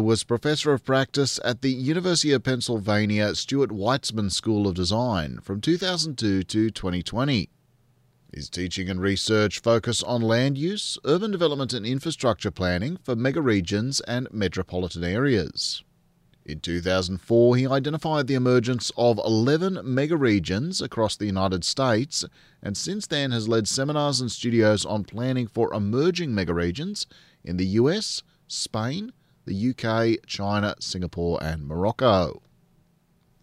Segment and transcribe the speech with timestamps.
[0.00, 5.60] Was Professor of Practice at the University of Pennsylvania Stuart Weitzman School of Design from
[5.60, 7.50] 2002 to 2020.
[8.32, 14.00] His teaching and research focus on land use, urban development and infrastructure planning for megaregions
[14.06, 15.82] and metropolitan areas.
[16.46, 22.24] In 2004, he identified the emergence of 11 megaregions across the United States
[22.62, 27.06] and since then has led seminars and studios on planning for emerging megaregions
[27.44, 29.12] in the US, Spain,
[29.44, 32.42] the UK, China, Singapore, and Morocco.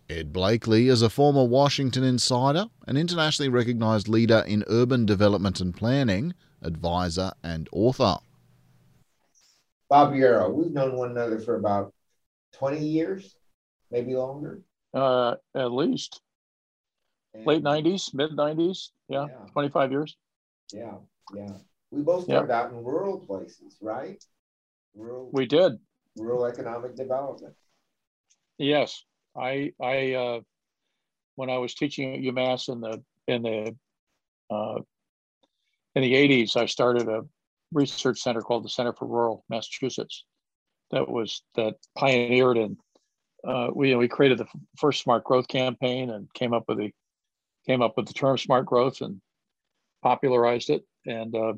[0.09, 5.75] Ed Blakely is a former Washington insider, an internationally recognized leader in urban development and
[5.75, 8.15] planning, advisor, and author.
[9.87, 11.93] Bob Yaro, we've known one another for about
[12.53, 13.35] 20 years,
[13.91, 14.61] maybe longer?
[14.93, 16.21] Uh, at least.
[17.33, 18.89] And Late 90s, mid 90s.
[19.07, 20.17] Yeah, yeah, 25 years.
[20.73, 20.95] Yeah,
[21.35, 21.53] yeah.
[21.91, 24.23] We both started out in rural places, right?
[24.95, 25.79] Rural, we did.
[26.17, 27.55] Rural economic development.
[28.57, 29.03] Yes.
[29.37, 30.39] I, I, uh,
[31.35, 33.75] when I was teaching at UMass in the, in the,
[34.49, 34.79] uh,
[35.95, 37.21] in the 80s, I started a
[37.71, 40.25] research center called the Center for Rural Massachusetts
[40.91, 42.77] that was that pioneered and
[43.47, 46.91] uh, we we created the first smart growth campaign and came up with the
[47.67, 49.21] came up with the term smart growth and
[50.01, 51.53] popularized it and uh,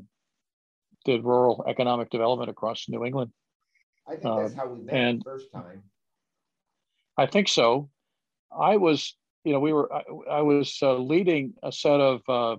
[1.06, 3.32] did rural economic development across New England.
[4.08, 5.84] I think that's uh, how we met and first time.
[7.18, 7.90] I think so.
[8.52, 9.92] I was, you know, we were.
[9.94, 12.58] I, I was uh, leading a set of uh,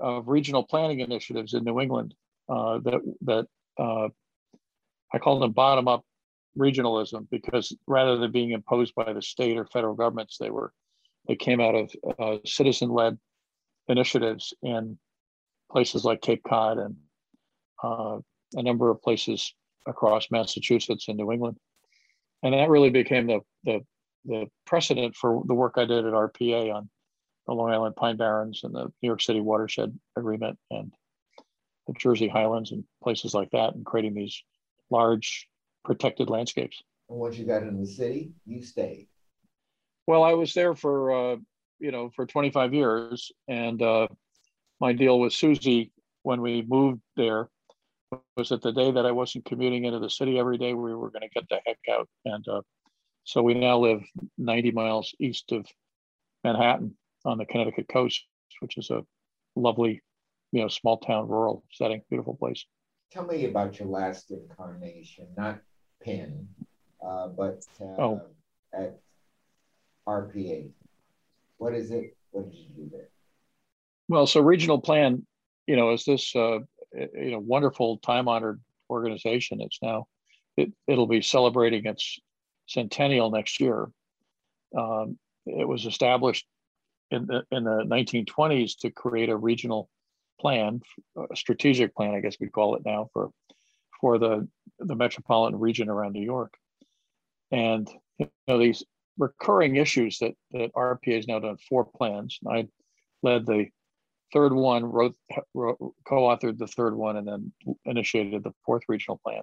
[0.00, 2.14] of regional planning initiatives in New England
[2.48, 3.46] uh, that that
[3.78, 6.04] I call them bottom up
[6.58, 10.72] regionalism because rather than being imposed by the state or federal governments, they were
[11.28, 13.18] they came out of uh, citizen led
[13.88, 14.98] initiatives in
[15.70, 16.96] places like Cape Cod and
[17.82, 18.18] uh,
[18.54, 19.54] a number of places
[19.86, 21.56] across Massachusetts and New England.
[22.42, 23.80] And that really became the, the,
[24.24, 26.90] the precedent for the work I did at RPA on
[27.46, 30.92] the Long Island Pine Barrens and the New York City Watershed Agreement and
[31.86, 34.42] the Jersey Highlands and places like that, and creating these
[34.90, 35.48] large
[35.84, 36.82] protected landscapes.
[37.08, 39.08] And once you got in the city, you stayed.
[40.06, 41.36] Well, I was there for uh,
[41.78, 44.08] you know for 25 years, and uh,
[44.80, 47.48] my deal with Susie when we moved there
[48.36, 51.10] was that the day that I wasn't commuting into the city every day, we were
[51.10, 52.62] going to get the heck out, and uh,
[53.24, 54.02] so we now live
[54.38, 55.66] 90 miles east of
[56.42, 58.24] Manhattan on the Connecticut coast,
[58.60, 59.02] which is a
[59.56, 60.02] lovely,
[60.52, 62.64] you know, small town, rural setting, beautiful place
[63.14, 65.60] tell me about your last incarnation, not
[66.02, 66.48] Penn,
[67.06, 68.22] uh, but uh, oh.
[68.72, 68.98] at
[70.06, 70.70] RPA.
[71.58, 72.16] What is it?
[72.32, 73.08] What did you do there?
[74.08, 75.24] Well, so Regional Plan,
[75.66, 76.58] you know, is this uh,
[76.94, 78.60] you know wonderful time honored
[78.90, 79.60] organization.
[79.60, 80.06] It's now
[80.56, 82.18] it, it'll be celebrating its
[82.66, 83.90] centennial next year.
[84.76, 86.46] Um, it was established
[87.10, 89.88] in the in the 1920s to create a regional
[90.40, 90.80] plan,
[91.16, 93.30] a strategic plan, I guess we'd call it now for
[94.00, 96.54] for the the metropolitan region around New York.
[97.50, 97.88] And
[98.18, 98.84] you know these
[99.18, 102.38] recurring issues that that RPA has now done four plans.
[102.48, 102.68] I
[103.22, 103.66] led the
[104.34, 105.16] third one, wrote,
[105.54, 107.52] wrote co-authored the third one, and then
[107.86, 109.42] initiated the fourth regional plan.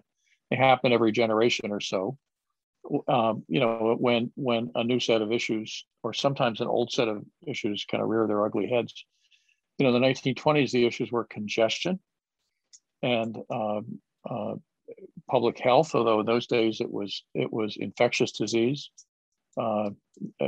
[0.52, 2.18] They happen every generation or so.
[3.08, 7.08] Um, you know, when when a new set of issues, or sometimes an old set
[7.08, 9.06] of issues, kind of rear their ugly heads,
[9.78, 12.00] you know, the 1920s, the issues were congestion
[13.02, 13.82] and uh,
[14.30, 14.56] uh,
[15.30, 15.96] public health.
[15.96, 18.90] Although in those days it was it was infectious disease.
[19.58, 19.92] Uh,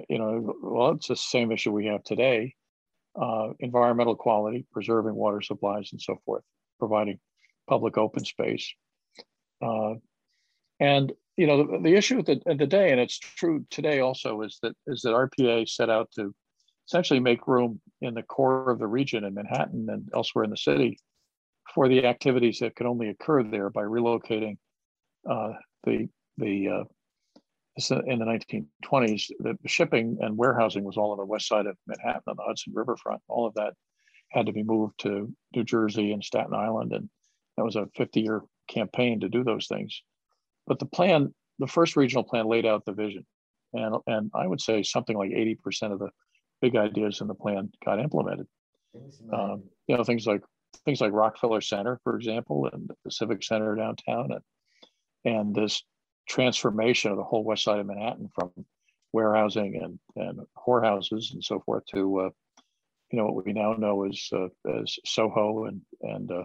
[0.10, 2.56] you know, well, it's the same issue we have today.
[3.16, 6.44] Uh, environmental quality, preserving water supplies, and so forth,
[6.80, 7.20] providing
[7.68, 8.74] public open space.
[9.62, 9.94] Uh,
[10.80, 14.00] and you know, the, the issue at the, at the day, and it's true today
[14.00, 16.34] also, is that is that RPA set out to
[16.88, 20.58] essentially make room in the core of the region in Manhattan and elsewhere in the
[20.58, 20.98] city
[21.74, 24.58] for the activities that could only occur there by relocating
[25.30, 25.54] uh,
[25.86, 26.70] the the
[27.92, 31.78] uh, in the 1920s the shipping and warehousing was all on the west side of
[31.88, 33.22] Manhattan on the Hudson Riverfront.
[33.28, 33.74] All of that
[34.30, 37.10] had to be moved to New Jersey and Staten Island, and
[37.58, 40.02] that was a 50-year campaign to do those things.
[40.66, 43.26] But the plan, the first regional plan, laid out the vision,
[43.74, 46.10] and and I would say something like 80% of the
[46.62, 48.48] big ideas in the plan got implemented.
[49.32, 50.42] Um, you know, things like
[50.86, 54.42] things like Rockefeller Center, for example, and the Civic Center downtown, and
[55.26, 55.84] and this
[56.28, 58.52] transformation of the whole west side of Manhattan from
[59.12, 62.30] warehousing and and whorehouses and so forth to uh,
[63.12, 64.48] you know what we now know as uh,
[64.80, 66.44] as Soho and and uh,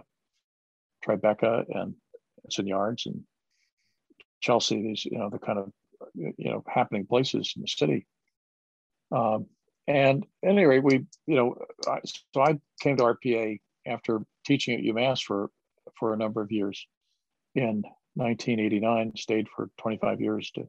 [1.05, 1.95] Tribeca and
[2.43, 3.23] Hudson Yards and
[4.41, 5.71] Chelsea, these you know the kind of
[6.13, 8.05] you know happening places in the city.
[9.11, 9.47] Um,
[9.87, 11.55] and at any rate, we you know
[11.87, 15.49] I, so I came to RPA after teaching at UMass for
[15.97, 16.85] for a number of years
[17.55, 17.83] in
[18.15, 19.13] 1989.
[19.15, 20.67] Stayed for 25 years to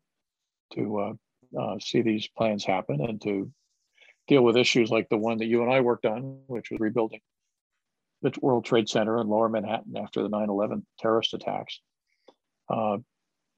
[0.75, 1.13] to uh,
[1.61, 3.51] uh, see these plans happen and to
[4.29, 7.21] deal with issues like the one that you and I worked on, which was rebuilding
[8.23, 11.81] the World Trade Center in Lower Manhattan after the 9/11 terrorist attacks,
[12.69, 12.99] uh,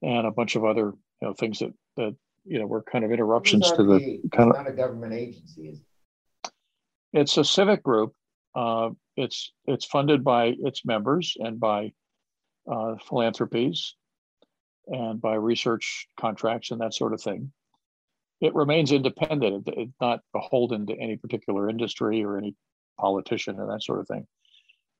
[0.01, 2.15] and a bunch of other you know things that that
[2.45, 5.69] you know were kind of interruptions to the kind of not a government agency.
[5.69, 6.51] Is it?
[7.13, 8.13] It's a civic group.
[8.55, 11.91] Uh, it's it's funded by its members and by
[12.71, 13.95] uh, philanthropies
[14.87, 17.51] and by research contracts and that sort of thing.
[18.41, 19.67] It remains independent.
[19.67, 22.55] It's not beholden to any particular industry or any
[22.99, 24.27] politician and that sort of thing.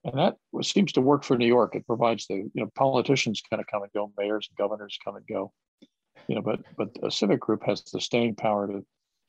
[0.06, 1.76] And that seems to work for New York.
[1.76, 5.16] It provides the, you know, politicians kind of come and go, mayors and governors come
[5.16, 5.52] and go,
[6.28, 8.86] you know, but but a civic group has the staying power to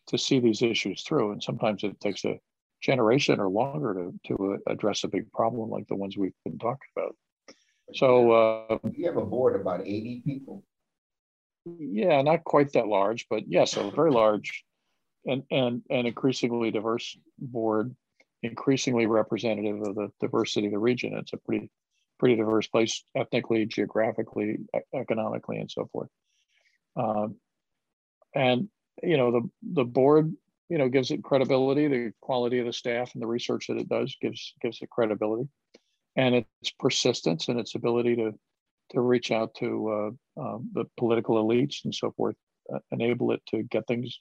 [0.08, 1.32] to see these issues through.
[1.32, 2.38] And sometimes it takes a
[2.82, 6.88] generation or longer to to address a big problem like the ones we've been talking
[6.96, 7.16] about.
[7.92, 10.64] So uh, you have a board about 80 people.
[11.66, 14.64] Yeah, not quite that large, but yes, a very large
[15.26, 17.94] and and and increasingly diverse board
[18.42, 21.14] increasingly representative of the diversity of the region.
[21.14, 21.70] It's a pretty
[22.18, 24.58] pretty diverse place ethnically, geographically,
[24.94, 26.08] economically, and so forth.
[26.96, 27.36] Um,
[28.34, 28.68] and
[29.02, 30.34] you know the the board
[30.68, 31.88] you know gives it credibility.
[31.88, 35.48] The quality of the staff and the research that it does gives gives it credibility,
[36.16, 38.32] and its persistence and its ability to
[38.90, 42.36] to reach out to uh, um, the political elites and so forth
[42.72, 44.20] uh, enable it to get things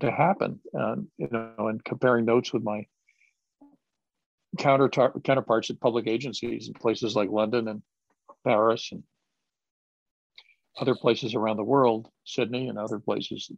[0.00, 0.60] to happen.
[0.72, 2.86] And you know, and comparing notes with my
[4.58, 7.82] counter counterparts at public agencies in places like London and
[8.44, 9.02] Paris and
[10.78, 13.50] other places around the world, Sydney and other places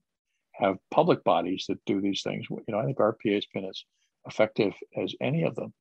[0.53, 2.47] have public bodies that do these things.
[2.51, 3.85] You know, I think RPA has been as
[4.27, 5.73] effective as any of them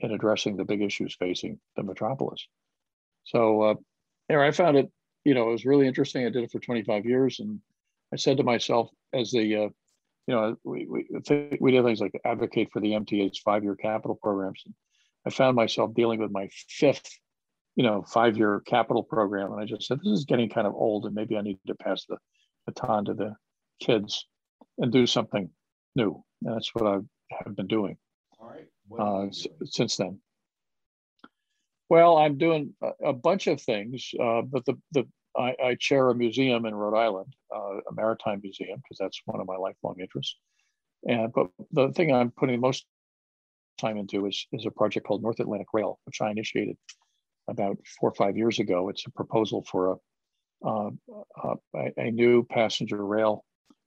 [0.00, 2.46] in addressing the big issues facing the metropolis.
[3.24, 3.74] So, uh,
[4.28, 4.90] anyway, I found it,
[5.24, 6.24] you know, it was really interesting.
[6.24, 7.60] I did it for 25 years, and
[8.12, 9.68] I said to myself, as the uh,
[10.26, 11.06] you know, we, we,
[11.60, 14.62] we did things like advocate for the MTA's five-year capital programs.
[15.24, 17.08] I found myself dealing with my fifth,
[17.76, 19.52] you know, five-year capital program.
[19.52, 21.74] And I just said, this is getting kind of old and maybe I need to
[21.76, 22.18] pass the
[22.66, 23.36] baton to the
[23.80, 24.26] kids
[24.78, 25.48] and do something
[25.94, 26.24] new.
[26.42, 26.98] And that's what I
[27.44, 27.96] have been doing.
[28.98, 29.26] Uh,
[29.64, 30.20] since then.
[31.88, 35.06] Well, I'm doing a, bunch of things, uh, but the, the
[35.36, 39.40] I, I, chair a museum in Rhode Island, uh, a maritime museum, because that's one
[39.40, 40.36] of my lifelong interests.
[41.04, 42.86] And but the thing I'm putting most
[43.78, 46.76] time into is, is a project called North Atlantic Rail, which I initiated
[47.48, 48.88] about four or five years ago.
[48.88, 49.98] It's a proposal for
[50.64, 50.90] a, uh,
[51.74, 53.44] a, a new passenger rail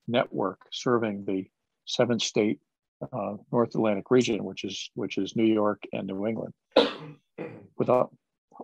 [0.07, 1.48] network serving the
[1.86, 2.60] seven state
[3.01, 6.54] uh, North Atlantic region, which is which is New York and New England,
[7.78, 8.06] with a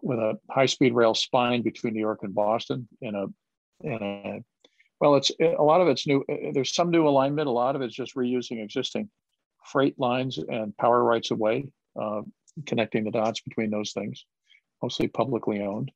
[0.02, 3.26] with a high speed rail spine between New York and Boston in a
[3.82, 4.44] in a
[5.00, 7.48] well it's a lot of it's new there's some new alignment.
[7.48, 9.10] A lot of it's just reusing existing
[9.66, 11.66] freight lines and power rights of way
[12.00, 12.22] uh,
[12.66, 14.26] connecting the dots between those things
[14.82, 15.92] mostly publicly owned.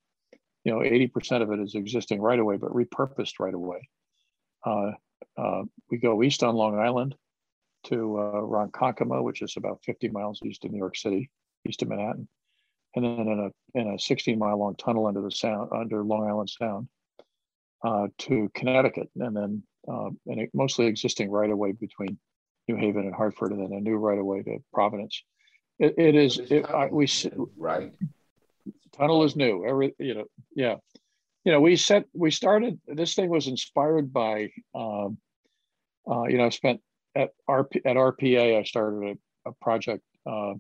[0.64, 3.88] You know 80% of it is existing right away but repurposed right away
[4.66, 4.92] uh,
[5.38, 7.16] uh, we go east on long island
[7.86, 11.30] to uh, ronkonkoma which is about 50 miles east of new york city
[11.68, 12.28] east of manhattan
[12.96, 16.28] and then in a in a 16 mile long tunnel under the sound under Long
[16.28, 16.88] Island Sound
[17.84, 22.18] uh, to Connecticut, and then uh, and mostly existing right away between
[22.68, 25.24] New Haven and Hartford, and then a new right away to Providence.
[25.80, 27.08] it, it is it, I, we
[27.58, 27.92] right.
[28.94, 29.66] Tunnel is new.
[29.66, 30.76] Every you know yeah,
[31.46, 35.18] you know we set we started this thing was inspired by um,
[36.10, 36.82] uh, you know I spent
[37.22, 40.04] at RP at RPA I started a, a project.
[40.26, 40.54] Uh,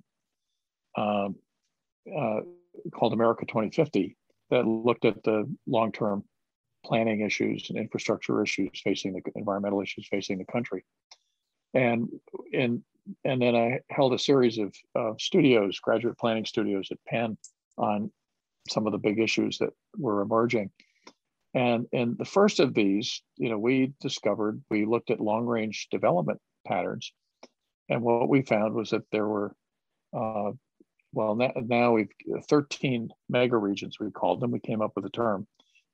[0.97, 1.35] um,
[2.17, 2.39] uh,
[2.93, 4.15] called America 2050
[4.49, 6.23] that looked at the long-term
[6.85, 10.83] planning issues and infrastructure issues facing the environmental issues facing the country.
[11.73, 12.09] And
[12.53, 12.81] and
[13.25, 17.37] and then I held a series of, of studios, graduate planning studios at Penn
[17.77, 18.11] on
[18.69, 20.69] some of the big issues that were emerging.
[21.55, 25.87] And in the first of these, you know, we discovered, we looked at long range
[25.89, 26.39] development
[26.69, 27.11] patterns.
[27.89, 29.55] And what we found was that there were
[30.15, 30.51] uh,
[31.11, 32.09] well, now, we've
[32.49, 34.51] 13 mega regions, we called them.
[34.51, 35.47] We came up with a term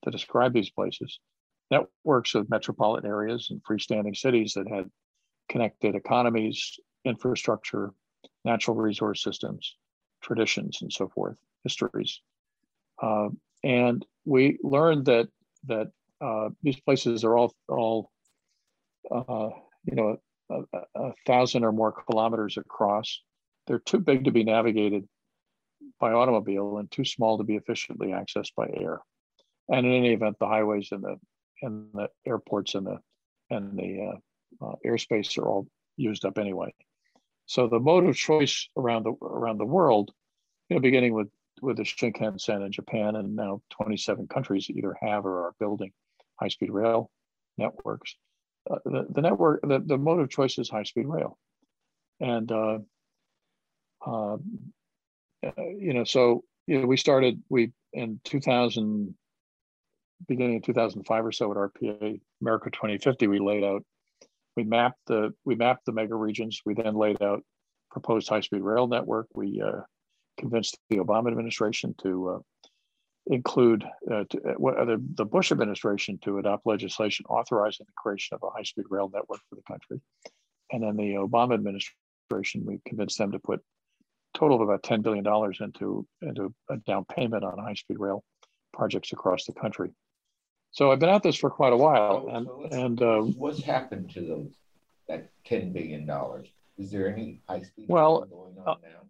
[0.03, 1.19] to describe these places.
[1.71, 4.89] Networks of metropolitan areas and freestanding cities that had
[5.49, 7.91] connected economies, infrastructure,
[8.43, 9.77] natural resource systems,
[10.21, 12.21] traditions, and so forth, histories.
[13.01, 13.29] Uh,
[13.63, 15.27] and we learned that
[15.67, 15.91] that
[16.21, 18.11] uh, these places are all all
[19.11, 19.49] uh,
[19.85, 20.17] you know
[20.49, 20.61] a,
[20.95, 23.21] a, thousand or more kilometers across.
[23.67, 25.07] They're too big to be navigated
[25.99, 28.99] by automobile and too small to be efficiently accessed by air.
[29.69, 31.17] And in any event, the highways and the
[31.61, 32.99] and the airports and the
[33.49, 34.13] and the
[34.61, 36.73] uh, uh, airspace are all used up anyway.
[37.47, 40.11] So the mode of choice around the around the world,
[40.69, 41.29] you know, beginning with
[41.61, 45.91] with the Shinkansen in Japan and now 27 countries either have or are building
[46.39, 47.09] high-speed rail
[47.57, 48.15] networks.
[48.69, 51.37] Uh, the, the network, the, the mode of choice is high-speed rail.
[52.19, 52.79] And, uh,
[54.05, 54.37] uh,
[55.57, 59.13] you know, so, you know, we started, we, in 2000,
[60.27, 63.83] beginning of 2005 or so at RPA, America 2050, we laid out,
[64.55, 66.61] we mapped the, we mapped the mega regions.
[66.65, 67.43] We then laid out
[67.91, 69.27] proposed high-speed rail network.
[69.35, 69.81] We uh,
[70.37, 72.39] convinced the Obama administration to uh,
[73.27, 78.43] include uh, to, uh, the, the Bush administration to adopt legislation authorizing the creation of
[78.43, 79.99] a high-speed rail network for the country.
[80.71, 83.61] And then the Obama administration, we convinced them to put
[84.33, 85.25] total of about $10 billion
[85.59, 88.23] into, into a down payment on high-speed rail
[88.73, 89.91] projects across the country.
[90.71, 92.27] So I've been at this for quite a while.
[92.31, 94.51] and, so and uh, what's happened to those,
[95.07, 96.09] that $10 billion?
[96.77, 99.05] Is there any high-speed well, going on uh, now?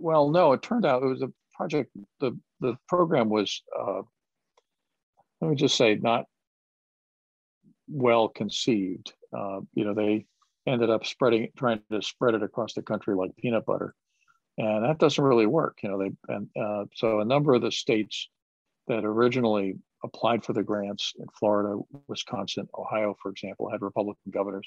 [0.00, 1.90] well, no, it turned out it was a project.
[2.20, 4.02] The the program was, uh,
[5.40, 6.24] let me just say, not
[7.88, 9.12] well conceived.
[9.36, 10.24] Uh, you know, they
[10.66, 13.94] ended up spreading, trying to spread it across the country like peanut butter,
[14.56, 15.78] and that doesn't really work.
[15.82, 18.28] You know, they and uh, so a number of the states
[18.86, 24.66] that originally applied for the grants in Florida, Wisconsin, Ohio, for example, had Republican governors.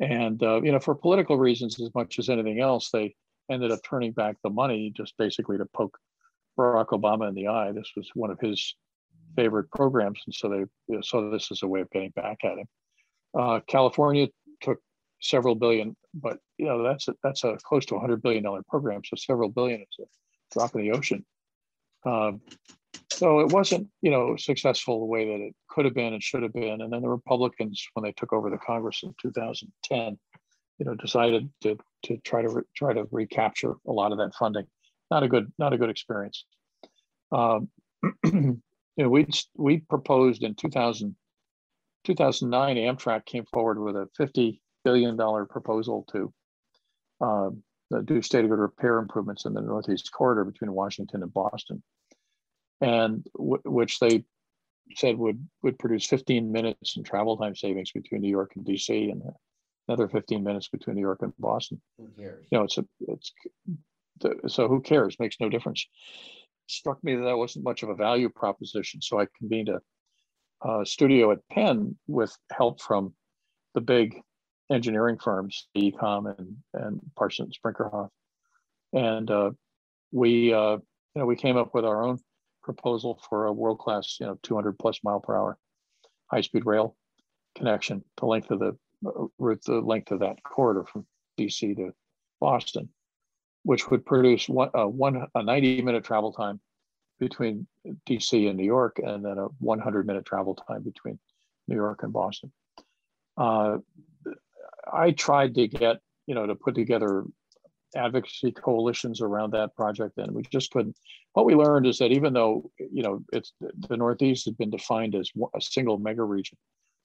[0.00, 3.14] And uh, you know, for political reasons, as much as anything else, they
[3.50, 5.98] ended up turning back the money just basically to poke
[6.58, 7.72] Barack Obama in the eye.
[7.72, 8.74] This was one of his
[9.36, 10.48] favorite programs, and so
[10.88, 12.66] they saw this as a way of getting back at him.
[13.38, 14.28] Uh, California
[14.60, 14.78] took
[15.20, 18.62] several billion, but you know that's a, that's a close to a hundred billion dollar
[18.68, 19.02] program.
[19.04, 20.04] So several billion is a
[20.52, 21.24] drop in the ocean.
[22.04, 22.40] Um,
[23.12, 26.42] so it wasn't you know successful the way that it could have been and should
[26.42, 26.80] have been.
[26.80, 30.18] And then the Republicans, when they took over the Congress in 2010,
[30.80, 34.34] you know decided to to try to re, try to recapture a lot of that
[34.34, 34.66] funding.
[35.10, 36.44] Not a good not a good experience.
[37.30, 37.68] Um,
[38.24, 38.60] you
[38.96, 41.14] know, we we proposed in 2000,
[42.04, 46.32] 2009, Amtrak came forward with a 50 billion dollar proposal to
[47.20, 47.50] uh,
[48.04, 51.82] do state of good repair improvements in the Northeast corridor between Washington and Boston,
[52.80, 54.24] and w- which they
[54.96, 59.12] said would would produce 15 minutes in travel time savings between New York and DC
[59.12, 59.22] and
[59.88, 61.80] another 15 minutes between New York and Boston.
[61.98, 62.46] Who cares?
[62.50, 63.32] You know, it's a, it's,
[64.48, 65.16] so who cares?
[65.18, 65.86] Makes no difference.
[66.66, 69.02] Struck me that that wasn't much of a value proposition.
[69.02, 69.80] So I convened a,
[70.68, 73.14] a studio at Penn with help from
[73.74, 74.20] the big
[74.70, 78.08] engineering firms, AECOM and, and Parsons Brinckerhoff.
[78.92, 79.50] And uh,
[80.12, 82.18] we, uh, you know, we came up with our own
[82.62, 85.58] proposal for a world-class, you know, 200 plus mile per hour
[86.30, 86.96] high-speed rail
[87.56, 91.06] connection, the length of the route the length of that corridor from
[91.38, 91.92] DC to
[92.40, 92.88] Boston,
[93.62, 96.60] which would produce one, uh, one a 90 minute travel time
[97.18, 97.66] between
[98.08, 101.18] DC and New York, and then a 100 minute travel time between
[101.68, 102.52] New York and Boston.
[103.36, 103.78] Uh,
[104.92, 107.24] I tried to get, you know, to put together
[107.96, 110.96] advocacy coalitions around that project, and we just couldn't.
[111.32, 115.14] What we learned is that even though, you know, it's the Northeast had been defined
[115.14, 116.58] as a single mega region,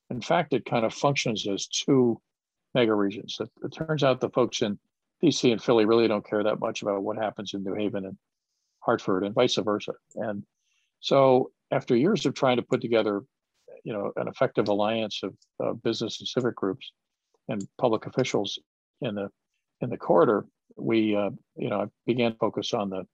[0.09, 2.19] in fact, it kind of functions as two
[2.73, 3.37] mega regions.
[3.39, 4.77] It, it, turns out the folks in
[5.23, 8.17] DC and Philly really don't care that much about what happens in New Haven and
[8.79, 9.93] Hartford and vice versa.
[10.15, 10.43] And
[10.99, 13.23] so after years of trying to put together,
[13.83, 15.33] you know, an effective alliance of
[15.63, 16.91] uh, business and civic groups
[17.47, 18.59] and public officials
[19.01, 19.29] in the
[19.81, 20.45] in the corridor,
[20.77, 23.05] we uh, you know I began focus on the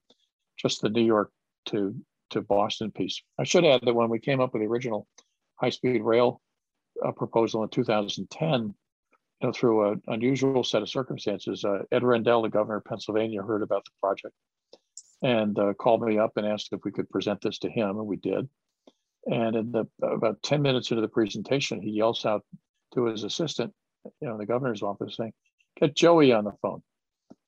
[0.57, 1.31] just the New York
[1.67, 1.95] to
[2.31, 3.21] to Boston piece.
[3.39, 5.07] I should add that when we came up with the original
[5.55, 6.41] high speed rail
[7.01, 8.73] a proposal in 2010, you
[9.41, 13.63] know, through an unusual set of circumstances, uh, Ed Rendell, the governor of Pennsylvania, heard
[13.63, 14.35] about the project
[15.21, 18.07] and uh, called me up and asked if we could present this to him, and
[18.07, 18.49] we did.
[19.27, 22.43] And in the about 10 minutes into the presentation, he yells out
[22.95, 23.73] to his assistant,
[24.05, 25.33] you know, in the governor's office, saying,
[25.79, 26.81] "Get Joey on the phone."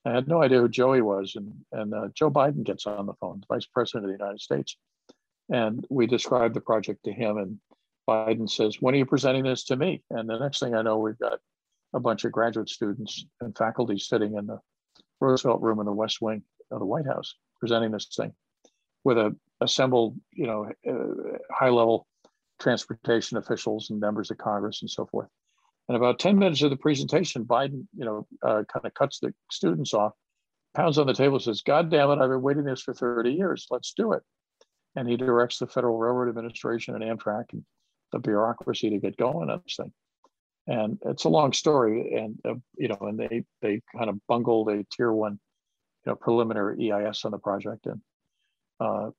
[0.06, 3.16] I had no idea who Joey was, and and uh, Joe Biden gets on the
[3.16, 4.78] phone, the Vice President of the United States,
[5.50, 7.60] and we described the project to him, and
[8.08, 10.04] Biden says, when are you presenting this to me?
[10.10, 11.40] And the next thing I know, we've got
[11.94, 14.60] a bunch of graduate students and faculty sitting in the
[15.22, 18.34] Roosevelt room in the West Wing of the White House presenting this thing
[19.04, 22.08] with a assembled, you know, uh, high level
[22.60, 25.28] transportation officials and members of Congress and so forth.
[25.88, 29.34] And about 10 minutes of the presentation, Biden, you know, uh, kind of cuts the
[29.52, 30.14] students off,
[30.76, 33.68] pounds on the table, says, God damn it, I've been waiting this for 30 years.
[33.70, 34.24] Let's do it.
[34.96, 37.66] And he directs the Federal Railroad Administration and Amtrak and
[38.14, 39.92] the bureaucracy to get going on this thing.
[40.66, 42.16] And it's a long story.
[42.16, 45.40] And, uh, you know, and they, they kind of bungled a tier one,
[46.06, 47.86] you know, preliminary EIS on the project.
[47.86, 48.02] And
[48.80, 49.10] uh,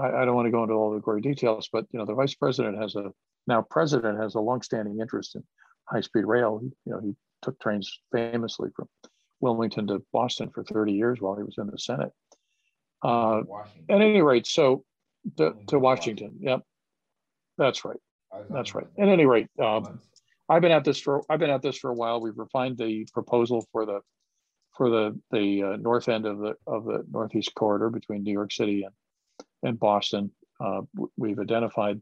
[0.00, 2.14] I, I, don't want to go into all the gory details, but, you know, the
[2.14, 3.10] vice president has a,
[3.48, 5.42] now president has a longstanding interest in
[5.86, 6.60] high-speed rail.
[6.62, 8.88] You know, he took trains famously from
[9.40, 12.12] Wilmington to Boston for 30 years while he was in the Senate.
[13.02, 13.40] Uh,
[13.88, 14.84] at any rate, so
[15.36, 16.62] to, to Washington, yep,
[17.58, 18.00] that's right,
[18.50, 18.86] that's right.
[18.98, 20.00] At any rate, um,
[20.48, 22.20] I've been at this for I've been at this for a while.
[22.20, 24.00] We've refined the proposal for the
[24.76, 28.52] for the the uh, north end of the of the northeast corridor between New York
[28.52, 28.94] City and
[29.62, 30.30] and Boston.
[30.60, 30.82] Uh,
[31.16, 32.00] we've identified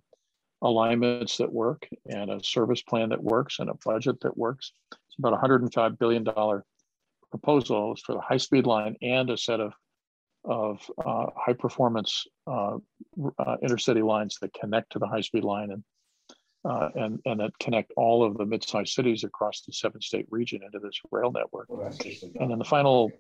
[0.62, 4.73] alignments that work and a service plan that works and a budget that works.
[4.92, 6.25] It's about a $105 billion
[7.30, 9.73] proposal for the high speed line and a set of,
[10.44, 12.76] of uh, high performance uh,
[13.38, 15.85] uh, intercity lines that connect to the high speed line and,
[16.64, 20.62] uh, and, and that connect all of the mid-sized cities across the seven state region
[20.64, 21.66] into this rail network.
[21.68, 21.92] Well,
[22.40, 23.11] and then the final.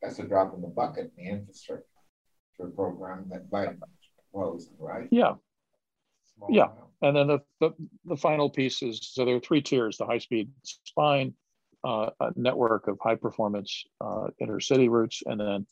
[0.00, 1.84] That's a drop in the bucket the infrastructure
[2.74, 3.78] program that Biden
[4.32, 5.08] proposed, right?
[5.10, 5.34] Yeah,
[6.48, 6.68] yeah,
[7.02, 7.70] and then the, the,
[8.04, 11.34] the final piece is so there are three tiers: the high-speed spine,
[11.84, 15.66] uh, a network of high-performance uh, intercity routes, and then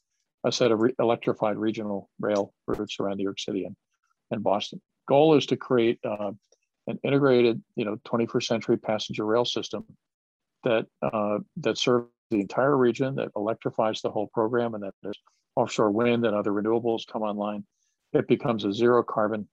[0.44, 3.76] a set of re electrified regional rail routes around New York City and,
[4.30, 4.80] and Boston.
[5.08, 6.32] Goal is to create uh,
[6.86, 9.84] an integrated, you know, 21st century passenger rail system
[10.64, 15.18] that uh, that serves the entire region, that electrifies the whole program, and that there's
[15.56, 17.64] offshore wind and other renewables come online.
[18.12, 19.48] It becomes a zero carbon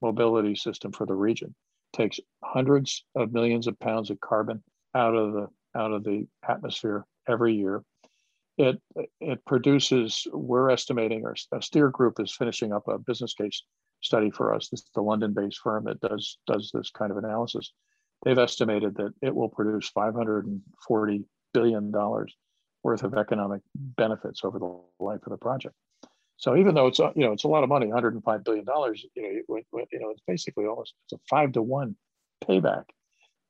[0.00, 1.54] mobility system for the region.
[1.92, 4.62] Takes hundreds of millions of pounds of carbon
[4.94, 7.82] out of the out of the atmosphere every year.
[8.62, 8.80] It
[9.20, 10.26] it produces.
[10.32, 13.62] We're estimating, our, our steer group is finishing up a business case
[14.00, 14.68] study for us.
[14.68, 17.72] This is the London-based firm that does does this kind of analysis.
[18.24, 22.34] They've estimated that it will produce 540 billion dollars
[22.82, 25.74] worth of economic benefits over the life of the project.
[26.36, 29.22] So even though it's you know it's a lot of money, 105 billion dollars, you
[29.22, 31.96] know, you know, it's basically almost it's a five to one
[32.44, 32.84] payback,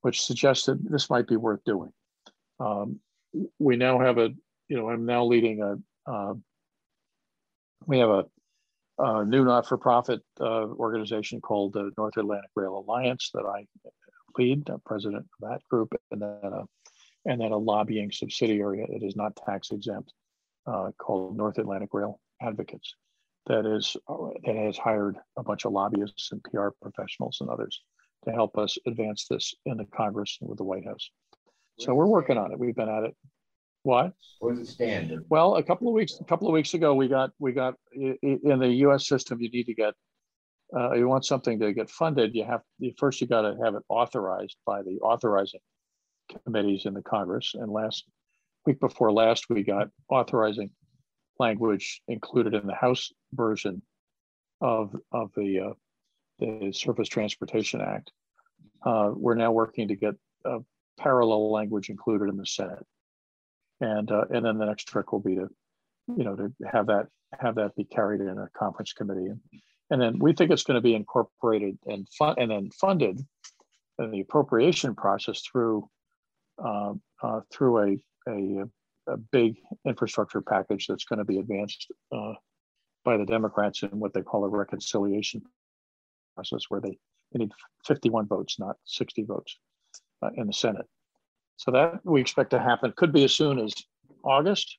[0.03, 1.91] which suggests that this might be worth doing.
[2.61, 3.01] Um,
[3.59, 4.31] we now have a,
[4.73, 6.33] you know, I'm now leading a, uh,
[7.87, 8.25] we have a,
[8.99, 13.67] a new not-for-profit uh, organization called the North Atlantic Rail Alliance that I
[14.39, 16.63] lead, president of that group, and then a,
[17.27, 20.11] and then a lobbying subsidiary that is not tax exempt
[20.67, 22.95] uh, called North Atlantic Rail advocates
[23.49, 23.95] that is
[24.47, 27.83] that has hired a bunch of lobbyists and PR professionals and others
[28.25, 31.11] to help us advance this in the Congress and with the White House.
[31.79, 32.59] so we're working on it.
[32.59, 33.15] We've been at it.
[33.85, 34.13] What?
[34.39, 35.25] Where's it stand?
[35.29, 38.19] Well, a couple of weeks a couple of weeks ago, we got we got in
[38.43, 39.09] the U.S.
[39.09, 39.41] system.
[39.41, 39.95] You need to get
[40.75, 42.35] uh, you want something to get funded.
[42.35, 42.63] You have
[42.97, 45.61] first you got to have it authorized by the authorizing
[46.45, 47.55] committees in the Congress.
[47.55, 48.05] And last
[48.67, 50.71] week before last, we got authorizing
[51.39, 53.83] language included in the House version
[54.61, 55.73] of, of the, uh,
[56.39, 58.13] the Surface Transportation Act.
[58.85, 60.15] Uh, we're now working to get
[60.99, 62.85] parallel language included in the Senate.
[63.83, 65.49] And, uh, and then the next trick will be to,
[66.17, 67.09] you know, to have that
[67.41, 69.27] have that be carried in a conference committee.
[69.27, 69.41] And,
[69.91, 73.21] and then we think it's going to be incorporated and fun, and then funded
[73.99, 75.89] in the appropriation process through
[76.63, 78.65] uh, uh, through a, a
[79.09, 82.35] a big infrastructure package that's going to be advanced uh,
[83.05, 85.43] by the Democrats in what they call a reconciliation
[86.35, 86.97] process, where they,
[87.33, 87.53] they need
[87.87, 89.59] 51 votes, not 60 votes
[90.23, 90.87] uh, in the Senate.
[91.57, 92.93] So that we expect to happen.
[92.97, 93.73] Could be as soon as
[94.25, 94.79] August,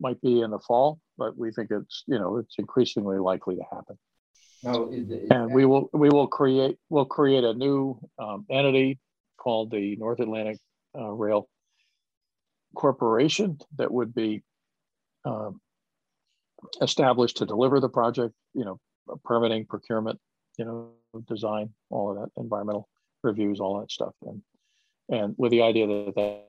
[0.00, 3.62] might be in the fall, but we think it's you know it's increasingly likely to
[3.72, 3.98] happen.
[4.92, 9.00] Is, is and we will we will create we'll create a new um, entity
[9.38, 10.58] called the North Atlantic
[10.96, 11.48] uh, Rail
[12.74, 14.42] corporation that would be
[15.24, 15.60] um,
[16.80, 18.78] established to deliver the project, you know,
[19.24, 20.18] permitting, procurement,
[20.58, 20.90] you know,
[21.28, 22.88] design, all of that, environmental
[23.22, 24.14] reviews, all that stuff.
[24.22, 24.42] And,
[25.12, 26.44] and with the idea that that,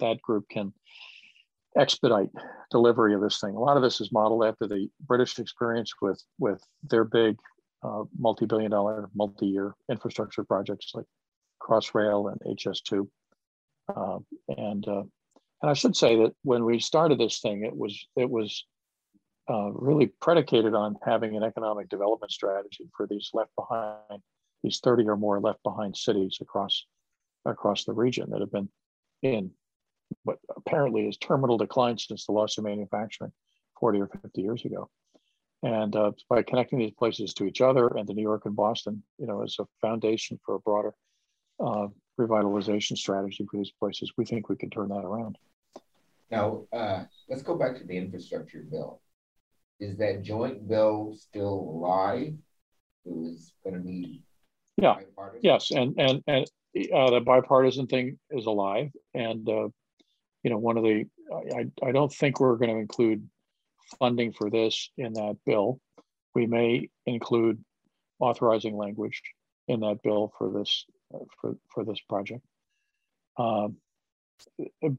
[0.00, 0.72] that group can
[1.76, 2.30] expedite
[2.70, 3.54] delivery of this thing.
[3.54, 7.36] A lot of this is modeled after the British experience with, with their big
[7.82, 11.04] uh, multi-billion dollar, multi-year infrastructure projects like
[11.62, 13.06] Crossrail and HS2.
[13.94, 14.18] Uh,
[14.56, 15.02] and uh,
[15.62, 18.64] and I should say that when we started this thing, it was it was
[19.50, 24.22] uh, really predicated on having an economic development strategy for these left behind
[24.62, 26.86] these 30 or more left behind cities across
[27.44, 28.68] across the region that have been
[29.22, 29.50] in
[30.24, 33.32] what apparently is terminal decline since the loss of manufacturing
[33.78, 34.88] 40 or 50 years ago.
[35.62, 39.02] And uh, by connecting these places to each other and to New York and Boston,
[39.18, 40.94] you know, as a foundation for a broader
[41.60, 45.36] uh, revitalization strategy for these places, we think we can turn that around.
[46.30, 49.02] Now, uh, let's go back to the infrastructure bill.
[49.80, 52.34] Is that joint bill still alive?
[53.04, 54.22] It was going to be
[54.80, 54.96] yeah,
[55.42, 59.68] yes, and and and uh, the bipartisan thing is alive, and uh,
[60.42, 61.04] you know one of the
[61.54, 63.28] I I don't think we're going to include
[63.98, 65.80] funding for this in that bill.
[66.34, 67.64] We may include
[68.20, 69.20] authorizing language
[69.66, 70.84] in that bill for this
[71.40, 72.44] for for this project.
[73.36, 73.76] Um,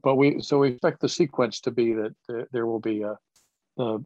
[0.02, 2.14] but we so we expect the sequence to be that
[2.52, 3.18] there will be a
[3.76, 4.04] the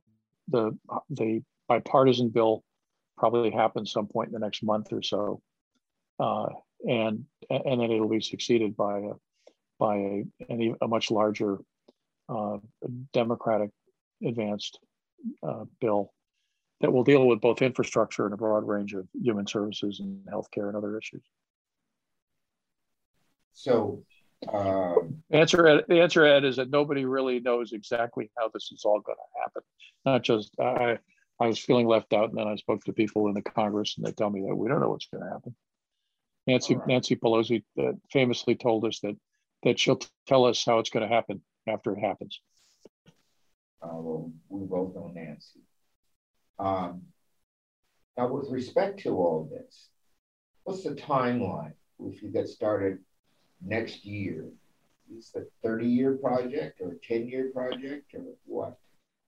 [0.48, 0.78] the
[1.10, 2.62] the bipartisan bill
[3.16, 5.40] probably happens some point in the next month or so,
[6.20, 6.46] uh,
[6.80, 9.12] and and then it'll be succeeded by a
[9.78, 11.58] by a, a much larger
[12.28, 12.58] uh,
[13.12, 13.70] Democratic
[14.24, 14.78] advanced
[15.46, 16.12] uh, bill
[16.80, 20.68] that will deal with both infrastructure and a broad range of human services and healthcare
[20.68, 21.22] and other issues.
[23.54, 24.04] So,
[24.52, 28.82] um, answer Ed, the answer Ed is that nobody really knows exactly how this is
[28.84, 29.62] all going to happen.
[30.04, 30.98] Not just I,
[31.40, 34.06] I was feeling left out, and then I spoke to people in the Congress, and
[34.06, 35.54] they tell me that we don't know what's going to happen.
[36.46, 36.86] Nancy right.
[36.86, 39.16] Nancy Pelosi uh, famously told us that
[39.62, 42.40] that she'll tell us how it's going to happen after it happens.
[43.82, 45.60] Uh, well, we both know Nancy.
[46.58, 47.02] Um,
[48.16, 49.88] now, with respect to all this,
[50.64, 52.98] what's the timeline if you get started
[53.60, 54.46] next year?
[55.16, 58.78] Is it a 30 year project or a 10 year project or what?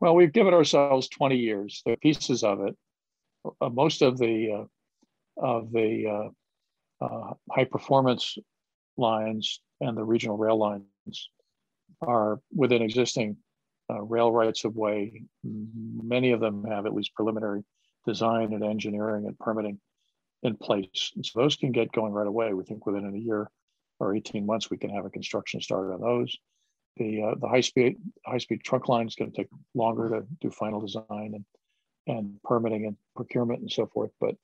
[0.01, 1.83] Well, we've given ourselves 20 years.
[1.85, 2.77] The pieces of it,
[3.61, 6.31] uh, most of the uh, of the
[7.01, 8.37] uh, high performance
[8.97, 11.31] lines and the regional rail lines
[12.01, 13.37] are within existing
[13.91, 15.23] uh, rail rights of way.
[15.45, 17.65] Many of them have at least preliminary
[18.07, 19.79] design and engineering and permitting
[20.43, 21.13] in place.
[21.17, 22.53] And so those can get going right away.
[22.55, 23.51] We think within a year
[23.99, 26.37] or 18 months, we can have a construction started on those.
[26.97, 30.27] The, uh, the high speed high speed trunk line is going to take longer to
[30.41, 31.45] do final design and
[32.09, 34.11] and permitting and procurement and so forth.
[34.21, 34.35] But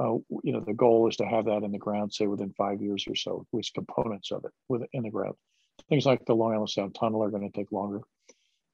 [0.00, 2.80] uh, you know the goal is to have that in the ground, say within five
[2.80, 5.34] years or so, with components of it within the ground.
[5.88, 8.00] Things like the Long Island Sound Tunnel are going to take longer.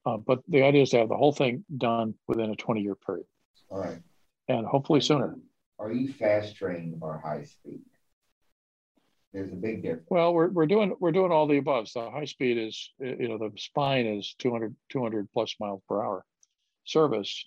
[0.05, 2.95] Uh, but the idea is to have the whole thing done within a 20 year
[2.95, 3.25] period.
[3.69, 3.99] All right.
[4.47, 5.35] And hopefully sooner.
[5.77, 7.81] Are you fast train or high speed?
[9.33, 10.07] There's a big difference.
[10.09, 11.87] Well, we're, we're doing we're doing all the above.
[11.87, 16.25] So high speed is you know the spine is 200 200 plus miles per hour
[16.85, 17.45] service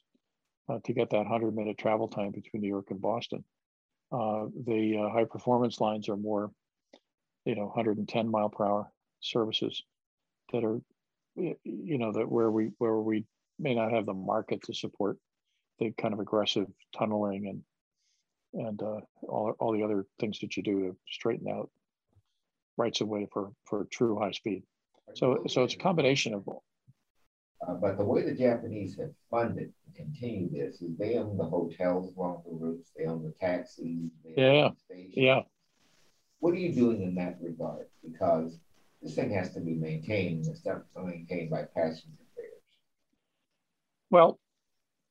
[0.69, 3.45] uh, to get that 100 minute travel time between New York and Boston.
[4.15, 6.53] Uh, the uh, high performance lines are more,
[7.45, 9.83] you know, 110 mile per hour services
[10.53, 10.81] that are
[11.37, 13.25] you know that where we where we
[13.59, 15.19] may not have the market to support
[15.81, 20.63] the kind of aggressive tunneling and and uh, all, all the other things that you
[20.63, 21.71] do to straighten out
[22.77, 24.63] rights of way for for true high speed.
[25.15, 26.49] So so it's a combination of
[27.67, 31.45] uh, but the way the Japanese have funded to continue this is they own the
[31.45, 34.11] hotels along the routes, they own the taxis.
[34.37, 35.41] yeah, the yeah.
[36.41, 37.87] What are you doing in that regard?
[38.05, 38.59] Because
[39.01, 40.47] this thing has to be maintained.
[40.47, 42.63] It's not maintained by passenger fares.
[44.11, 44.39] Well,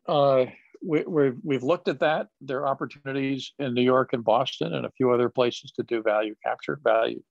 [0.07, 0.45] uh,
[0.85, 2.27] we, we've, we've looked at that.
[2.41, 6.03] There are opportunities in New York and Boston and a few other places to do
[6.03, 7.21] value capture, value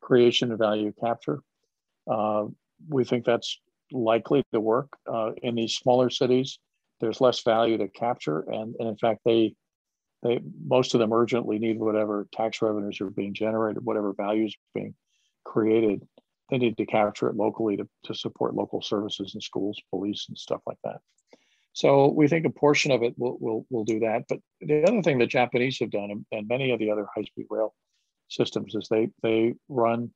[0.00, 1.40] creation, and value capture.
[2.10, 2.46] Uh,
[2.88, 3.60] we think that's
[3.92, 6.58] likely to work uh, in these smaller cities.
[7.00, 9.54] There's less value to capture, and, and in fact, they
[10.22, 14.94] they most of them urgently need whatever tax revenues are being generated, whatever values being
[15.44, 16.06] created,
[16.50, 20.38] they need to capture it locally to, to support local services and schools, police, and
[20.38, 20.98] stuff like that.
[21.72, 24.24] So we think a portion of it will, will, will do that.
[24.28, 27.74] But the other thing the Japanese have done, and many of the other high-speed rail
[28.28, 30.10] systems, is they they run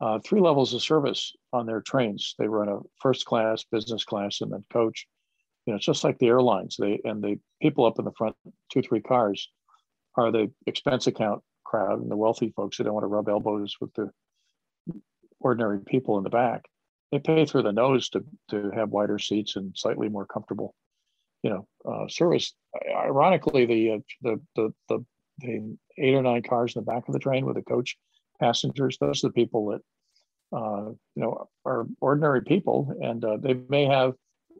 [0.00, 2.34] uh, three levels of service on their trains.
[2.38, 5.06] They run a first class, business class, and then coach.
[5.64, 6.76] You know, it's just like the airlines.
[6.78, 8.36] They and the people up in the front
[8.70, 9.50] two, three cars
[10.16, 13.76] are the expense account crowd and the wealthy folks who don't want to rub elbows
[13.80, 14.10] with the
[15.40, 16.64] ordinary people in the back.
[17.10, 20.74] They pay through the nose to to have wider seats and slightly more comfortable,
[21.42, 22.54] you know, uh, service.
[22.94, 25.04] Ironically, the, uh, the the the
[25.38, 27.96] the eight or nine cars in the back of the train with the coach
[28.38, 29.80] passengers, those are the people that
[30.56, 34.14] uh, you know are ordinary people, and uh, they may have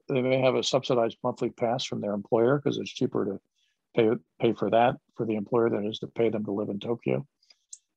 [0.09, 3.41] they may have a subsidized monthly pass from their employer because it's cheaper to
[3.95, 4.11] pay
[4.41, 6.81] pay for that for the employer than it is to pay them to live in
[6.81, 7.27] Tokyo.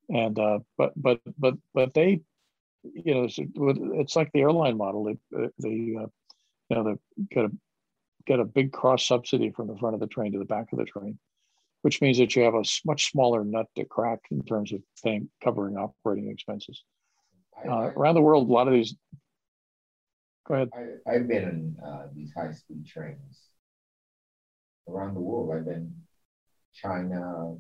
[0.10, 2.22] And uh, but but but but they,
[2.84, 5.04] you know, it's, it's like the airline model.
[5.04, 5.18] They
[5.60, 6.08] they uh,
[6.70, 7.52] you know they get a
[8.26, 10.80] get a big cross subsidy from the front of the train to the back of
[10.80, 11.20] the train,
[11.82, 15.30] which means that you have a much smaller nut to crack in terms of paying
[15.44, 16.84] covering operating expenses.
[17.68, 18.96] Uh, around the world, a lot of these.
[20.48, 20.70] Go ahead.
[21.08, 23.42] I, have been in uh, these high speed trains
[24.88, 25.52] around the world.
[25.54, 25.94] I've been
[26.74, 27.56] China,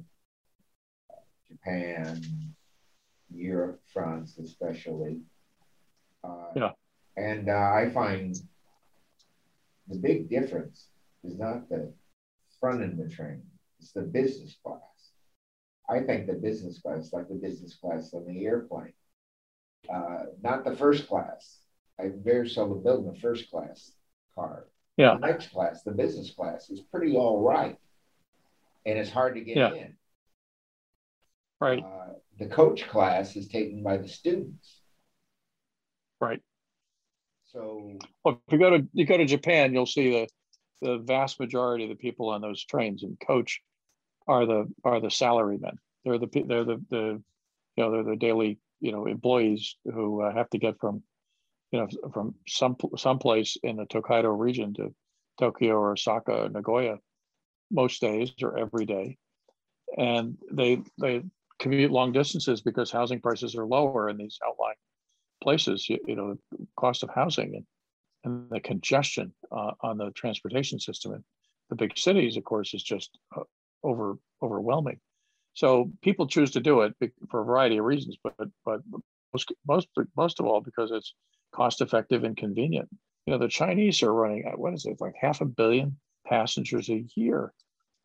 [1.47, 2.21] Japan,
[3.34, 5.19] Europe, France, especially.
[6.23, 6.71] Uh, yeah.
[7.17, 8.36] And uh, I find
[9.88, 10.88] the big difference
[11.23, 11.91] is not the
[12.60, 13.41] front end of the train,
[13.79, 14.79] it's the business class.
[15.89, 18.93] I think the business class, like the business class on the airplane,
[19.91, 21.59] uh, not the first class.
[21.99, 23.91] I very seldom build in the first class
[24.35, 24.67] car.
[24.97, 25.15] Yeah.
[25.15, 27.77] The next class, the business class, is pretty all right,
[28.85, 29.73] and it's hard to get yeah.
[29.73, 29.93] in.
[31.59, 31.83] Right.
[31.83, 34.81] Uh, the coach class is taken by the students.
[36.21, 36.41] Right.
[37.47, 40.27] So well, if you go to you go to Japan, you'll see the
[40.81, 43.61] the vast majority of the people on those trains and coach
[44.29, 45.75] are the are the salarymen.
[46.05, 47.21] They're the they're the the
[47.75, 51.01] you know they're the daily you know employees who uh, have to get from
[51.71, 54.93] you know from some some place in the Tokaido region to
[55.39, 56.97] Tokyo or Osaka or Nagoya
[57.71, 59.17] most days or every day,
[59.97, 61.23] and they they
[61.57, 64.77] commute long distances because housing prices are lower in these outlying
[65.41, 65.89] places.
[65.89, 67.65] You, you know, the cost of housing and
[68.25, 71.23] and the congestion uh, on the transportation system in
[71.69, 73.43] the big cities, of course, is just uh,
[73.83, 74.99] over overwhelming.
[75.53, 76.93] So people choose to do it
[77.29, 78.81] for a variety of reasons, but but
[79.33, 81.13] most most most of all because it's
[81.53, 82.89] cost effective and convenient.
[83.25, 87.05] You know, the Chinese are running what is it like half a billion passengers a
[87.15, 87.53] year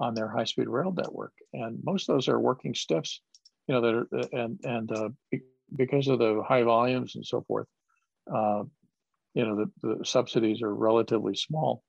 [0.01, 3.21] on their high speed rail network, and most of those are working stiffs.
[3.69, 5.09] You know that are and and uh,
[5.75, 7.67] because of the high volumes and so forth.
[8.33, 8.65] Uh,
[9.35, 11.83] you know the, the subsidies are relatively small.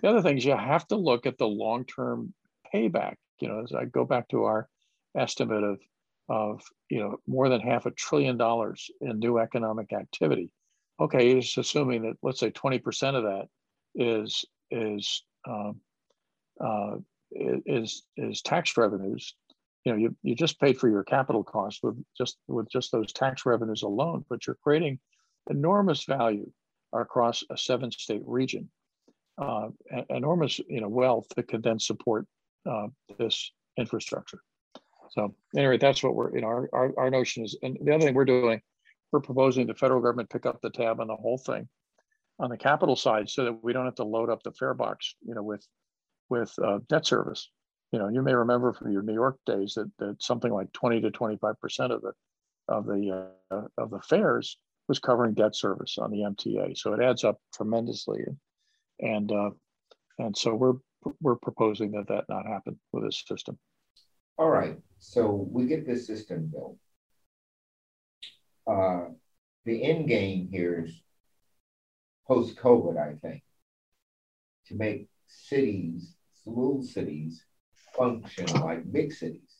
[0.00, 2.32] The other thing is you have to look at the long term
[2.74, 3.14] payback.
[3.40, 4.68] You know, as I go back to our
[5.16, 5.78] estimate of
[6.28, 10.50] of you know more than half a trillion dollars in new economic activity.
[11.00, 13.46] Okay, just assuming that let's say 20% of that
[13.94, 15.80] is is um,
[16.62, 16.96] uh,
[17.32, 19.34] is is tax revenues.
[19.84, 23.12] You know, you, you just paid for your capital costs with just with just those
[23.12, 24.98] tax revenues alone, but you're creating
[25.48, 26.50] enormous value
[26.92, 28.70] across a seven state region,
[29.38, 29.68] uh,
[30.10, 32.26] enormous you know wealth that could then support
[32.68, 34.40] uh, this infrastructure.
[35.10, 38.04] So anyway, that's what we're, you know, our, our, our notion is, and the other
[38.04, 38.60] thing we're doing,
[39.12, 41.68] we're proposing the federal government pick up the tab on the whole thing
[42.38, 45.14] on the capital side so that we don't have to load up the fare box,
[45.26, 45.66] you know, with,
[46.28, 47.50] with uh, debt service.
[47.92, 51.00] You know, you may remember from your New York days that, that something like 20
[51.02, 51.54] to 25%
[51.90, 52.12] of the,
[52.68, 56.78] of the, uh, of the fares was covering debt service on the MTA.
[56.78, 58.20] So it adds up tremendously.
[59.00, 59.50] And, uh,
[60.18, 60.74] and so we're,
[61.20, 63.58] we're proposing that that not happen with this system.
[64.38, 66.76] All right, so we get this system built.
[68.66, 69.10] Uh,
[69.64, 71.02] the end game here is
[72.26, 73.42] post COVID, I think,
[74.66, 76.14] to make cities,
[76.46, 77.44] little cities,
[77.96, 79.56] function like big cities.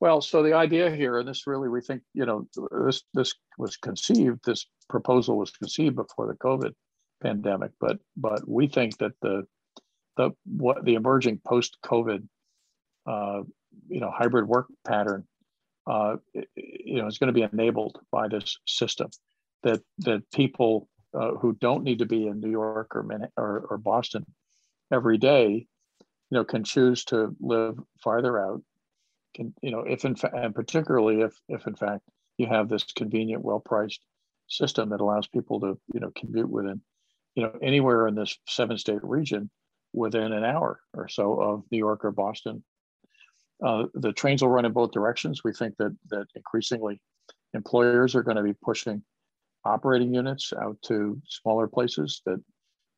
[0.00, 2.48] Well, so the idea here, and this really, we think, you know,
[2.86, 6.72] this this was conceived, this proposal was conceived before the COVID
[7.22, 9.44] pandemic, but but we think that the
[10.16, 12.26] the what the emerging post COVID
[13.06, 13.42] uh,
[13.88, 15.24] you know hybrid work pattern
[15.86, 16.16] uh,
[16.54, 19.10] you know is going to be enabled by this system
[19.62, 23.04] that that people uh, who don't need to be in New York or,
[23.36, 24.24] or, or Boston
[24.92, 25.66] every day
[26.30, 28.62] you know can choose to live farther out.
[29.34, 32.02] Can you know if in fact and particularly if if in fact
[32.38, 34.00] you have this convenient well priced
[34.48, 36.80] system that allows people to you know commute within
[37.34, 39.50] you know anywhere in this seven state region
[39.92, 42.62] within an hour or so of New York or Boston
[43.62, 45.42] uh, the trains will run in both directions.
[45.44, 47.00] We think that that increasingly
[47.54, 49.02] employers are going to be pushing
[49.64, 52.22] operating units out to smaller places.
[52.26, 52.42] That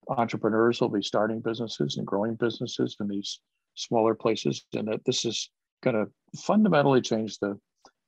[0.09, 3.41] entrepreneurs will be starting businesses and growing businesses in these
[3.75, 5.51] smaller places, and that this is
[5.83, 7.59] going to fundamentally change the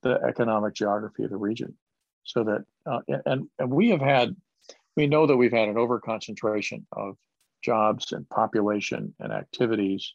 [0.02, 1.74] the economic geography of the region.
[2.24, 4.36] So that uh, and and we have had
[4.96, 7.16] we know that we've had an overconcentration of
[7.64, 10.14] jobs and population and activities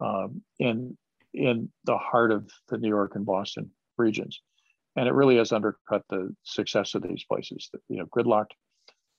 [0.00, 0.96] um, in
[1.32, 4.40] in the heart of the New York and Boston regions.
[4.96, 7.70] And it really has undercut the success of these places.
[7.88, 8.52] You know, gridlocked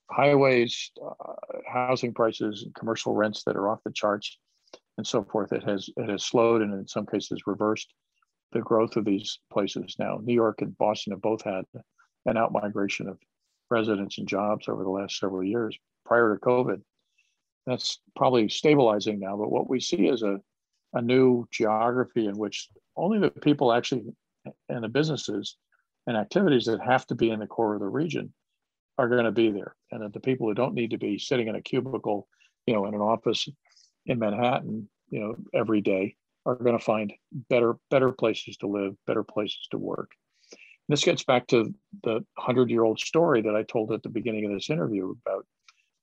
[0.10, 1.34] highways, uh,
[1.72, 4.38] housing prices, and commercial rents that are off the charts.
[4.98, 7.94] and so forth, it has it has slowed and in some cases reversed
[8.52, 9.96] the growth of these places.
[9.98, 11.64] Now, New York and Boston have both had
[12.26, 13.18] an outmigration of
[13.70, 16.82] residents and jobs over the last several years prior to COVID.
[17.72, 20.42] That's probably stabilizing now, but what we see is a,
[20.94, 24.04] a new geography in which only the people actually
[24.68, 25.56] and the businesses
[26.06, 28.34] and activities that have to be in the core of the region
[28.98, 29.76] are going to be there.
[29.92, 32.28] And that the people who don't need to be sitting in a cubicle,
[32.66, 33.48] you know, in an office
[34.06, 37.14] in Manhattan, you know, every day are going to find
[37.50, 40.12] better better places to live, better places to work.
[40.52, 44.52] And this gets back to the 100-year-old story that I told at the beginning of
[44.52, 45.46] this interview about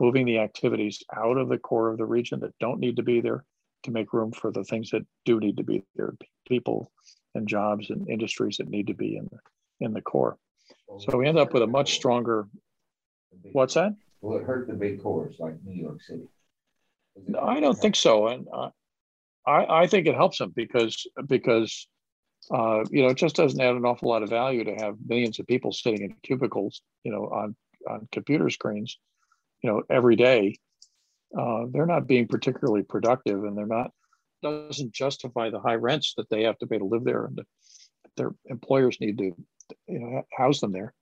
[0.01, 3.21] moving the activities out of the core of the region that don't need to be
[3.21, 3.45] there
[3.85, 6.15] to make room for the things that do need to be there,
[6.47, 6.91] people
[7.35, 9.39] and jobs and industries that need to be in the
[9.81, 10.37] in the core.
[10.99, 12.49] So we end up with a much stronger.
[13.53, 13.95] What's that?
[14.21, 16.25] Will it hurt the big cores like New York City?
[17.41, 18.71] I don't think so, and uh,
[19.47, 21.89] I I think it helps them because because
[22.51, 25.39] uh, you know it just doesn't add an awful lot of value to have millions
[25.39, 27.57] of people sitting in cubicles, you know, on
[27.89, 28.99] on computer screens,
[29.63, 30.57] you know, every day.
[31.39, 33.91] Uh, they're not being particularly productive, and they're not
[34.43, 37.45] doesn't justify the high rents that they have to pay to live there, and the,
[38.17, 39.35] their employers need to
[39.87, 40.95] you know house them there.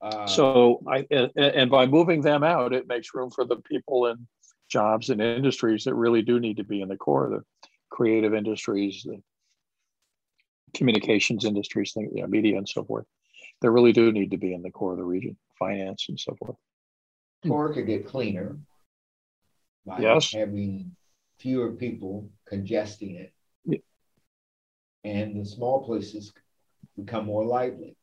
[0.00, 4.06] Uh, so I and, and by moving them out, it makes room for the people
[4.06, 4.26] and
[4.68, 9.02] jobs and industries that really do need to be in the core, the creative industries,
[9.04, 9.20] the
[10.74, 13.06] communications industries, things, you know, media and so forth.
[13.60, 16.36] They really do need to be in the core of the region, finance and so
[16.36, 16.56] forth.
[17.46, 18.58] Core could get cleaner
[19.86, 20.32] by yes.
[20.32, 20.96] having
[21.38, 23.32] fewer people congesting it.
[23.64, 23.78] Yeah.
[25.04, 26.32] And the small places
[26.96, 27.96] become more lively.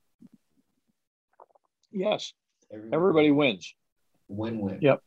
[1.92, 2.34] Yes.
[2.72, 3.76] Everybody, Everybody wins.
[4.28, 4.80] Win win.
[4.82, 5.02] Yep.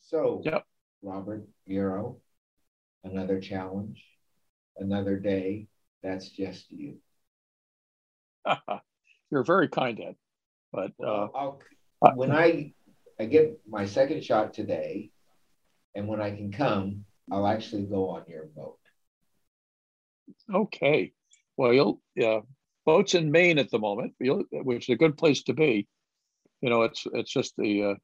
[0.00, 0.64] So, yep.
[1.02, 2.18] Robert Yaro,
[3.04, 4.04] another challenge,
[4.76, 5.68] another day.
[6.02, 6.96] That's just you.
[9.30, 10.16] You're very kind, Ed.
[10.72, 11.60] But well,
[12.02, 12.72] uh, when I
[13.20, 15.10] I get my second shot today,
[15.94, 18.78] and when I can come, I'll actually go on your boat.
[20.52, 21.12] Okay.
[21.56, 22.40] Well, you'll yeah,
[22.84, 25.86] boats in Maine at the moment, which is a good place to be.
[26.60, 27.94] You know, it's it's just the uh,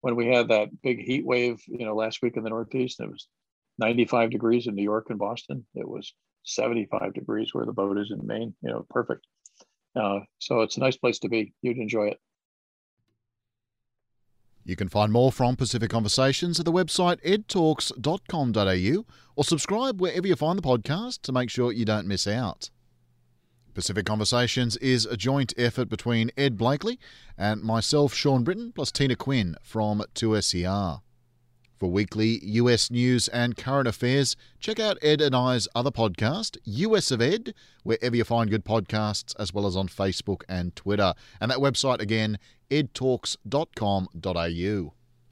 [0.00, 3.10] when we had that big heat wave, you know, last week in the Northeast, it
[3.10, 3.26] was
[3.78, 5.66] 95 degrees in New York and Boston.
[5.74, 6.14] It was
[6.44, 8.54] 75 degrees where the boat is in Maine.
[8.62, 9.26] You know, perfect.
[9.96, 11.54] Uh, so it's a nice place to be.
[11.62, 12.18] You'd enjoy it.
[14.68, 20.36] You can find more from Pacific Conversations at the website edtalks.com.au or subscribe wherever you
[20.36, 22.68] find the podcast to make sure you don't miss out.
[23.72, 26.98] Pacific Conversations is a joint effort between Ed Blakely
[27.38, 31.00] and myself, Sean Britton, plus Tina Quinn from 2SER.
[31.78, 37.10] For weekly US news and current affairs, check out Ed and I's other podcast, US
[37.10, 37.54] of Ed,
[37.84, 41.14] wherever you find good podcasts, as well as on Facebook and Twitter.
[41.40, 42.38] And that website again,
[42.70, 44.97] edtalks.com.au.